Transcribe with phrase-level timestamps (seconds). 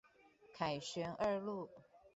[0.57, 1.69] 凱旋二路